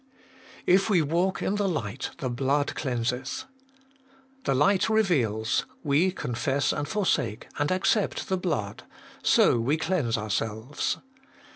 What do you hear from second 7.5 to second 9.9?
and accept the blood; so we